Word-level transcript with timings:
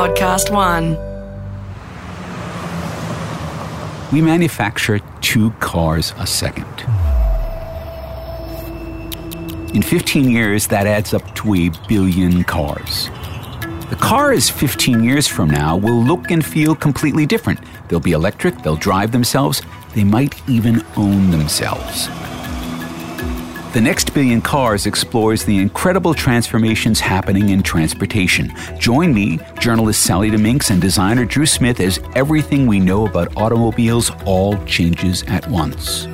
Podcast 0.00 0.50
One. 0.50 0.96
We 4.10 4.22
manufacture 4.22 5.00
two 5.20 5.50
cars 5.60 6.14
a 6.16 6.26
second. 6.26 6.64
In 9.74 9.82
15 9.82 10.30
years, 10.30 10.68
that 10.68 10.86
adds 10.86 11.12
up 11.12 11.34
to 11.34 11.54
a 11.54 11.70
billion 11.86 12.44
cars. 12.44 13.10
The 13.90 13.98
cars 14.00 14.48
15 14.48 15.04
years 15.04 15.26
from 15.26 15.50
now 15.50 15.76
will 15.76 16.02
look 16.02 16.30
and 16.30 16.42
feel 16.42 16.74
completely 16.74 17.26
different. 17.26 17.60
They'll 17.88 18.00
be 18.00 18.12
electric, 18.12 18.62
they'll 18.62 18.76
drive 18.76 19.12
themselves, 19.12 19.60
they 19.94 20.04
might 20.04 20.40
even 20.48 20.82
own 20.96 21.30
themselves. 21.30 22.08
The 23.72 23.80
next 23.80 24.12
billion 24.12 24.42
cars 24.42 24.86
explores 24.86 25.44
the 25.44 25.56
incredible 25.58 26.12
transformations 26.12 26.98
happening 26.98 27.50
in 27.50 27.62
transportation. 27.62 28.52
Join 28.80 29.14
me, 29.14 29.38
journalist 29.60 30.02
Sally 30.02 30.28
Dominguez, 30.28 30.70
and 30.70 30.82
designer 30.82 31.24
Drew 31.24 31.46
Smith 31.46 31.78
as 31.78 32.00
everything 32.16 32.66
we 32.66 32.80
know 32.80 33.06
about 33.06 33.36
automobiles 33.36 34.10
all 34.26 34.56
changes 34.64 35.22
at 35.28 35.46
once. 35.48 36.08